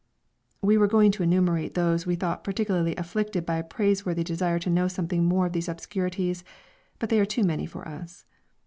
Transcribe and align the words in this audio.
We 0.63 0.79
were 0.79 0.87
going 0.87 1.11
to 1.11 1.21
enumerate 1.21 1.75
those 1.75 2.07
we 2.07 2.15
thought 2.15 2.43
particularly 2.43 2.95
afflicted 2.95 3.45
by 3.45 3.57
a 3.57 3.63
praiseworthy 3.63 4.23
desire 4.23 4.57
to 4.57 4.69
know 4.71 4.87
something 4.87 5.23
more 5.23 5.45
of 5.45 5.53
these 5.53 5.69
obscurities, 5.69 6.43
but 6.97 7.09
they 7.09 7.19
are 7.19 7.23
too 7.23 7.43
many 7.43 7.67
for 7.67 7.87
us. 7.87 8.25